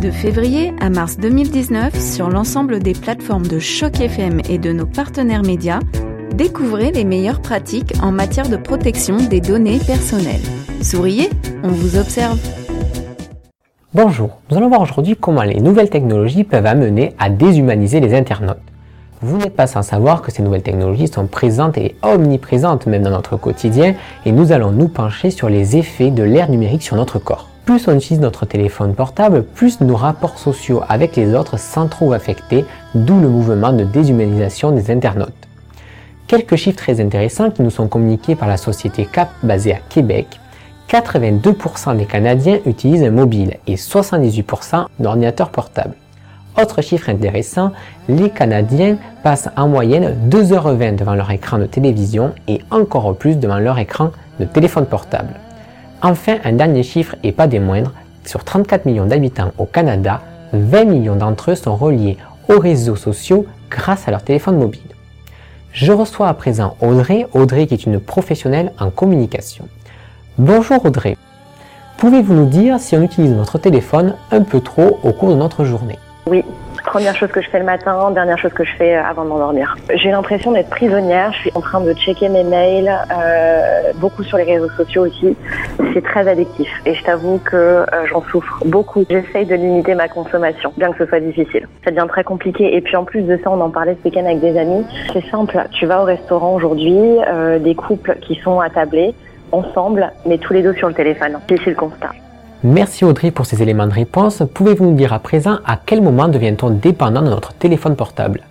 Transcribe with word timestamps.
De 0.00 0.10
février 0.10 0.72
à 0.80 0.88
mars 0.88 1.18
2019, 1.18 2.00
sur 2.00 2.30
l'ensemble 2.30 2.78
des 2.78 2.94
plateformes 2.94 3.46
de 3.46 3.58
Choc 3.58 4.00
FM 4.00 4.40
et 4.48 4.56
de 4.56 4.72
nos 4.72 4.86
partenaires 4.86 5.42
médias, 5.42 5.80
découvrez 6.34 6.90
les 6.90 7.04
meilleures 7.04 7.42
pratiques 7.42 7.92
en 8.02 8.10
matière 8.10 8.48
de 8.48 8.56
protection 8.56 9.18
des 9.18 9.42
données 9.42 9.78
personnelles. 9.78 10.40
Souriez, 10.80 11.28
on 11.62 11.68
vous 11.68 11.98
observe. 11.98 12.38
Bonjour, 13.92 14.38
nous 14.50 14.56
allons 14.56 14.70
voir 14.70 14.80
aujourd'hui 14.80 15.16
comment 15.20 15.42
les 15.42 15.60
nouvelles 15.60 15.90
technologies 15.90 16.44
peuvent 16.44 16.64
amener 16.64 17.12
à 17.18 17.28
déshumaniser 17.28 18.00
les 18.00 18.14
internautes. 18.14 18.56
Vous 19.20 19.36
n'êtes 19.36 19.54
pas 19.54 19.66
sans 19.66 19.82
savoir 19.82 20.22
que 20.22 20.32
ces 20.32 20.42
nouvelles 20.42 20.62
technologies 20.62 21.08
sont 21.08 21.26
présentes 21.26 21.76
et 21.76 21.94
omniprésentes 22.00 22.86
même 22.86 23.02
dans 23.02 23.10
notre 23.10 23.36
quotidien 23.36 23.94
et 24.24 24.32
nous 24.32 24.52
allons 24.52 24.70
nous 24.70 24.88
pencher 24.88 25.30
sur 25.30 25.50
les 25.50 25.76
effets 25.76 26.10
de 26.10 26.22
l'ère 26.22 26.50
numérique 26.50 26.82
sur 26.82 26.96
notre 26.96 27.18
corps 27.18 27.49
plus 27.64 27.86
on 27.88 27.96
utilise 27.96 28.20
notre 28.20 28.46
téléphone 28.46 28.94
portable, 28.94 29.42
plus 29.42 29.80
nos 29.80 29.96
rapports 29.96 30.38
sociaux 30.38 30.82
avec 30.88 31.16
les 31.16 31.34
autres 31.34 31.58
s'en 31.58 31.88
trouvent 31.88 32.12
affectés, 32.12 32.64
d'où 32.94 33.20
le 33.20 33.28
mouvement 33.28 33.72
de 33.72 33.84
déshumanisation 33.84 34.72
des 34.72 34.90
internautes. 34.90 35.48
Quelques 36.30 36.54
chiffres 36.54 36.78
très 36.78 37.00
intéressants 37.00 37.50
qui 37.50 37.62
nous 37.62 37.70
sont 37.70 37.88
communiqués 37.88 38.36
par 38.36 38.46
la 38.46 38.56
société 38.56 39.04
CAP 39.04 39.30
basée 39.42 39.72
à 39.72 39.78
Québec. 39.88 40.38
82% 40.88 41.96
des 41.96 42.04
Canadiens 42.06 42.60
utilisent 42.66 43.02
un 43.02 43.10
mobile 43.10 43.56
et 43.66 43.74
78% 43.74 44.86
d'ordinateur 45.00 45.50
portable. 45.50 45.94
Autre 46.56 46.82
chiffre 46.82 47.08
intéressant, 47.08 47.72
les 48.08 48.30
Canadiens 48.30 48.96
passent 49.24 49.48
en 49.56 49.66
moyenne 49.66 50.16
2h20 50.28 50.94
devant 50.94 51.14
leur 51.14 51.32
écran 51.32 51.58
de 51.58 51.66
télévision 51.66 52.32
et 52.46 52.60
encore 52.70 53.16
plus 53.16 53.36
devant 53.36 53.58
leur 53.58 53.80
écran 53.80 54.12
de 54.38 54.44
téléphone 54.44 54.86
portable. 54.86 55.39
Enfin, 56.02 56.38
un 56.44 56.52
dernier 56.52 56.82
chiffre 56.82 57.14
et 57.22 57.32
pas 57.32 57.46
des 57.46 57.58
moindres, 57.58 57.92
sur 58.24 58.42
34 58.44 58.86
millions 58.86 59.06
d'habitants 59.06 59.52
au 59.58 59.66
Canada, 59.66 60.22
20 60.52 60.84
millions 60.84 61.16
d'entre 61.16 61.50
eux 61.50 61.54
sont 61.54 61.76
reliés 61.76 62.16
aux 62.48 62.58
réseaux 62.58 62.96
sociaux 62.96 63.46
grâce 63.70 64.08
à 64.08 64.10
leur 64.10 64.22
téléphone 64.22 64.56
mobile. 64.56 64.80
Je 65.72 65.92
reçois 65.92 66.28
à 66.28 66.34
présent 66.34 66.76
Audrey, 66.80 67.26
Audrey 67.32 67.66
qui 67.66 67.74
est 67.74 67.86
une 67.86 68.00
professionnelle 68.00 68.72
en 68.80 68.90
communication. 68.90 69.68
Bonjour 70.38 70.84
Audrey. 70.84 71.16
Pouvez-vous 71.98 72.34
nous 72.34 72.46
dire 72.46 72.80
si 72.80 72.96
on 72.96 73.02
utilise 73.02 73.32
notre 73.32 73.58
téléphone 73.58 74.14
un 74.30 74.42
peu 74.42 74.60
trop 74.60 74.98
au 75.02 75.12
cours 75.12 75.30
de 75.30 75.34
notre 75.34 75.64
journée? 75.64 75.98
Oui, 76.26 76.44
Première 76.84 77.14
chose 77.14 77.30
que 77.30 77.40
je 77.40 77.48
fais 77.48 77.58
le 77.58 77.64
matin, 77.64 78.10
dernière 78.10 78.38
chose 78.38 78.52
que 78.52 78.64
je 78.64 78.74
fais 78.76 78.96
euh, 78.96 79.04
avant 79.04 79.24
de 79.24 79.28
m'endormir. 79.28 79.76
J'ai 79.94 80.10
l'impression 80.10 80.52
d'être 80.52 80.70
prisonnière. 80.70 81.32
Je 81.32 81.38
suis 81.38 81.50
en 81.54 81.60
train 81.60 81.80
de 81.80 81.92
checker 81.92 82.28
mes 82.28 82.44
mails, 82.44 82.90
euh, 82.90 83.92
beaucoup 83.96 84.22
sur 84.22 84.36
les 84.38 84.44
réseaux 84.44 84.70
sociaux 84.70 85.06
aussi. 85.06 85.36
C'est 85.92 86.02
très 86.02 86.26
addictif 86.28 86.68
et 86.86 86.94
je 86.94 87.02
t'avoue 87.04 87.38
que 87.44 87.56
euh, 87.56 87.84
j'en 88.06 88.22
souffre 88.22 88.62
beaucoup. 88.64 89.04
J'essaye 89.08 89.46
de 89.46 89.54
limiter 89.54 89.94
ma 89.94 90.08
consommation, 90.08 90.72
bien 90.76 90.92
que 90.92 90.98
ce 91.04 91.06
soit 91.06 91.20
difficile. 91.20 91.68
Ça 91.84 91.90
devient 91.90 92.06
très 92.08 92.24
compliqué 92.24 92.74
et 92.74 92.80
puis 92.80 92.96
en 92.96 93.04
plus 93.04 93.22
de 93.22 93.38
ça, 93.42 93.50
on 93.50 93.60
en 93.60 93.70
parlait 93.70 93.96
ce 94.02 94.08
week-end 94.08 94.24
avec 94.24 94.40
des 94.40 94.58
amis. 94.58 94.84
C'est 95.12 95.24
simple. 95.30 95.58
Tu 95.72 95.86
vas 95.86 96.02
au 96.02 96.04
restaurant 96.04 96.54
aujourd'hui, 96.54 96.98
euh, 97.28 97.58
des 97.58 97.74
couples 97.74 98.16
qui 98.20 98.36
sont 98.36 98.60
attablés 98.60 99.14
ensemble, 99.52 100.12
mais 100.26 100.38
tous 100.38 100.52
les 100.52 100.62
deux 100.62 100.74
sur 100.74 100.88
le 100.88 100.94
téléphone. 100.94 101.38
C'est 101.48 101.66
le 101.66 101.74
constat. 101.74 102.10
Merci 102.62 103.06
Audrey 103.06 103.30
pour 103.30 103.46
ces 103.46 103.62
éléments 103.62 103.86
de 103.86 103.92
réponse. 103.94 104.42
Pouvez-vous 104.52 104.84
nous 104.84 104.94
dire 104.94 105.14
à 105.14 105.18
présent 105.18 105.60
à 105.66 105.78
quel 105.84 106.02
moment 106.02 106.28
devient-on 106.28 106.70
dépendant 106.70 107.22
de 107.22 107.30
notre 107.30 107.54
téléphone 107.54 107.96
portable? 107.96 108.42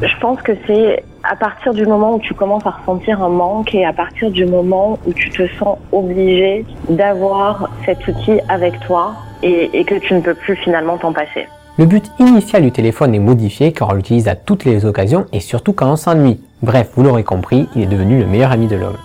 Je 0.00 0.16
pense 0.20 0.40
que 0.42 0.52
c'est 0.68 1.02
à 1.24 1.34
partir 1.34 1.74
du 1.74 1.84
moment 1.84 2.14
où 2.14 2.20
tu 2.20 2.34
commences 2.34 2.64
à 2.66 2.70
ressentir 2.70 3.20
un 3.20 3.28
manque 3.28 3.74
et 3.74 3.84
à 3.84 3.92
partir 3.92 4.30
du 4.30 4.46
moment 4.46 4.96
où 5.04 5.12
tu 5.12 5.28
te 5.30 5.42
sens 5.58 5.76
obligé 5.90 6.64
d'avoir 6.88 7.68
cet 7.84 8.06
outil 8.06 8.38
avec 8.48 8.78
toi 8.80 9.14
et, 9.42 9.84
que 9.84 9.96
tu 9.96 10.14
ne 10.14 10.20
peux 10.20 10.34
plus 10.34 10.54
finalement 10.54 10.96
t'en 10.96 11.12
passer. 11.12 11.48
Le 11.78 11.86
but 11.86 12.04
initial 12.20 12.62
du 12.62 12.70
téléphone 12.70 13.12
est 13.12 13.20
modifié 13.20 13.72
car 13.72 13.88
on 13.88 13.94
l'utilise 13.94 14.28
à 14.28 14.36
toutes 14.36 14.64
les 14.64 14.84
occasions 14.84 15.26
et 15.32 15.40
surtout 15.40 15.72
quand 15.72 15.90
on 15.90 15.96
s'ennuie. 15.96 16.40
Bref, 16.62 16.90
vous 16.94 17.02
l'aurez 17.02 17.24
compris, 17.24 17.68
il 17.74 17.82
est 17.82 17.86
devenu 17.86 18.20
le 18.20 18.26
meilleur 18.26 18.52
ami 18.52 18.68
de 18.68 18.76
l'homme. 18.76 18.98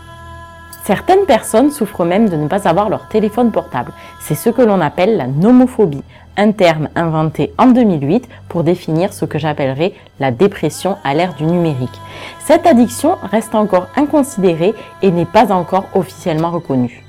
Certaines 0.86 1.26
personnes 1.26 1.72
souffrent 1.72 2.04
même 2.04 2.28
de 2.28 2.36
ne 2.36 2.50
pas 2.50 2.68
avoir 2.68 2.90
leur 2.90 3.08
téléphone 3.08 3.52
portable. 3.52 3.94
C'est 4.20 4.36
ce 4.36 4.50
que 4.50 4.62
l'on 4.62 4.82
appelle 4.82 5.16
la 5.16 5.28
nomophobie, 5.28 6.04
un 6.36 6.52
terme 6.52 6.90
inventé 6.96 7.54
en 7.58 7.68
2008 7.68 8.28
pour 8.50 8.66
définir 8.66 9.14
ce 9.14 9.24
que 9.24 9.40
j'appellerais 9.40 9.94
la 10.20 10.32
dépression 10.32 10.98
à 11.06 11.14
l'ère 11.14 11.36
du 11.36 11.46
numérique. 11.46 12.02
Cette 12.46 12.68
addiction 12.68 13.16
reste 13.32 13.56
encore 13.56 13.88
inconsidérée 13.96 14.74
et 15.02 15.12
n'est 15.12 15.26
pas 15.26 15.54
encore 15.54 15.86
officiellement 15.94 16.52
reconnue. 16.52 17.06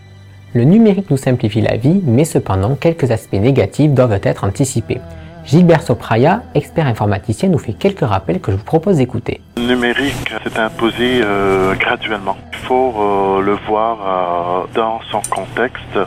Le 0.53 0.63
numérique 0.63 1.11
nous 1.11 1.17
simplifie 1.17 1.61
la 1.61 1.77
vie, 1.77 2.01
mais 2.05 2.25
cependant 2.25 2.77
quelques 2.77 3.11
aspects 3.11 3.33
négatifs 3.33 3.91
doivent 3.91 4.21
être 4.23 4.45
anticipés. 4.45 5.01
Gilbert 5.47 5.83
Sopraya, 5.83 6.43
expert 6.55 6.87
informaticien, 6.87 7.51
nous 7.51 7.59
fait 7.59 7.75
quelques 7.75 8.01
rappels 8.01 8.41
que 8.41 8.51
je 8.51 8.57
vous 8.57 8.65
propose 8.65 8.97
d'écouter. 8.97 9.43
Le 9.59 9.75
numérique 9.75 10.33
s'est 10.43 10.59
imposé 10.59 11.21
euh, 11.23 11.75
graduellement. 11.75 12.37
Il 12.53 12.59
faut 12.59 12.95
euh, 12.97 13.43
le 13.43 13.53
voir 13.67 13.99
euh, 14.01 14.67
dans 14.75 15.01
son 15.11 15.21
contexte, 15.29 15.99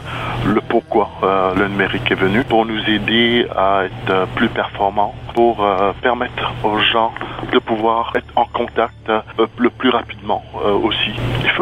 le 0.46 0.60
pourquoi 0.62 1.10
le 1.56 1.68
numérique 1.68 2.10
est 2.12 2.16
venu, 2.16 2.44
pour 2.44 2.66
nous 2.66 2.80
aider 2.88 3.46
à 3.56 3.84
être 3.86 4.28
plus 4.36 4.50
performants, 4.50 5.14
pour 5.34 5.66
permettre 6.02 6.54
aux 6.64 6.80
gens 6.80 7.12
de 7.52 7.60
pouvoir 7.60 8.14
être 8.16 8.32
en 8.36 8.46
contact 8.46 9.12
le 9.58 9.70
plus 9.70 9.90
rapidement 9.90 10.44
aussi. 10.84 11.12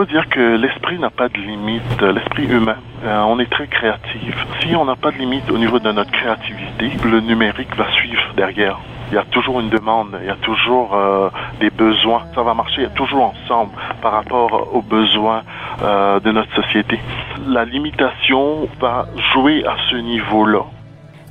Dire 0.07 0.29
que 0.29 0.55
l'esprit 0.55 0.99
n'a 0.99 1.09
pas 1.09 1.29
de 1.29 1.38
limite, 1.38 2.01
l'esprit 2.01 2.45
humain 2.45 2.77
euh, 3.05 3.21
on 3.27 3.39
est 3.39 3.49
très 3.49 3.67
créatif. 3.67 4.35
Si 4.61 4.75
on 4.75 4.85
n'a 4.85 4.95
pas 4.95 5.11
de 5.11 5.17
limite 5.17 5.49
au 5.51 5.57
niveau 5.57 5.79
de 5.79 5.91
notre 5.91 6.11
créativité, 6.11 6.91
le 7.05 7.19
numérique 7.19 7.75
va 7.75 7.91
suivre 7.91 8.23
derrière. 8.35 8.79
Il 9.11 9.15
y 9.15 9.17
a 9.17 9.23
toujours 9.25 9.59
une 9.59 9.69
demande, 9.69 10.17
il 10.21 10.27
y 10.27 10.31
a 10.31 10.35
toujours 10.35 10.95
euh, 10.95 11.29
des 11.59 11.69
besoins. 11.69 12.23
Ça 12.33 12.41
va 12.41 12.55
marcher 12.55 12.88
toujours 12.95 13.35
ensemble 13.35 13.71
par 14.01 14.13
rapport 14.13 14.69
aux 14.73 14.81
besoins 14.81 15.44
euh, 15.83 16.19
de 16.19 16.31
notre 16.31 16.53
société. 16.55 16.99
La 17.47 17.65
limitation 17.65 18.67
va 18.79 19.05
jouer 19.33 19.63
à 19.65 19.75
ce 19.91 19.97
niveau-là. 19.97 20.65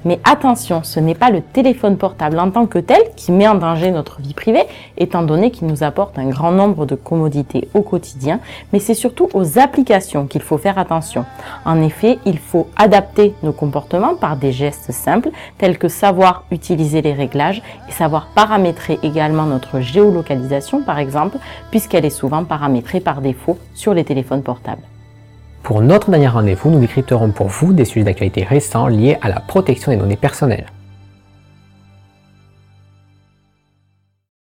Mais 0.05 0.21
attention, 0.25 0.83
ce 0.83 1.01
n'est 1.01 1.15
pas 1.15 1.31
le 1.31 1.41
téléphone 1.41 1.97
portable 1.97 2.39
en 2.39 2.51
tant 2.51 2.67
que 2.67 2.79
tel 2.79 3.01
qui 3.17 3.33
met 3.33 3.49
en 3.49 3.55
danger 3.55 3.91
notre 3.91 4.21
vie 4.21 4.35
privée, 4.35 4.65
étant 4.99 5.23
donné 5.23 5.51
qu'il 5.51 5.67
nous 5.67 5.83
apporte 5.83 6.19
un 6.19 6.29
grand 6.29 6.53
nombre 6.53 6.87
de 6.87 6.95
commodités 6.95 7.69
au 7.75 7.83
quotidien, 7.83 8.41
mais 8.73 8.79
c'est 8.81 8.95
surtout 8.95 9.29
aux 9.35 9.59
applications 9.59 10.27
qu'il 10.27 10.43
faut 10.43 10.59
faire 10.59 10.79
attention. 10.79 11.25
En 11.65 11.81
effet, 11.83 12.19
il 12.27 12.39
faut 12.39 12.69
adapter 12.77 13.35
nos 13.43 13.53
comportements 13.53 14.15
par 14.15 14.37
des 14.37 14.53
gestes 14.53 14.93
simples, 14.93 15.31
tels 15.59 15.79
que 15.79 15.89
savoir 15.89 16.45
utiliser 16.51 17.03
les 17.03 17.13
réglages 17.13 17.63
et 17.89 17.93
savoir 17.93 18.29
paramétrer 18.35 18.99
également 19.03 19.45
notre 19.45 19.81
géolocalisation, 19.81 20.83
par 20.83 20.99
exemple, 20.99 21.39
puisqu'elle 21.71 22.05
est 22.05 22.11
souvent 22.11 22.45
paramétrée 22.45 23.01
par 23.01 23.21
défaut 23.21 23.59
sur 23.75 23.95
les 23.95 24.05
téléphones 24.05 24.43
portables. 24.43 24.83
Pour 25.65 25.81
notre 25.81 26.11
dernier 26.11 26.29
rendez-vous, 26.29 26.69
nous 26.69 26.79
décrypterons 26.79 27.31
pour 27.31 27.49
vous 27.49 27.73
des 27.73 27.87
sujets 27.87 28.05
d'actualité 28.05 28.45
récents 28.45 28.87
liés 28.87 29.17
à 29.23 29.31
la 29.31 29.41
protection 29.41 29.93
des 29.93 29.97
données 29.97 30.15
personnelles. 30.15 30.67